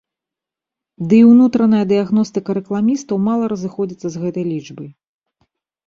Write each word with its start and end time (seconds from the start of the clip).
Дый 1.11 1.21
унутраная 1.31 1.83
дыягностыка 1.93 2.51
рэкламістаў 2.61 3.15
мала 3.29 3.43
разыходзіцца 3.55 4.07
з 4.15 4.27
гэтай 4.27 4.45
лічбай. 4.53 4.89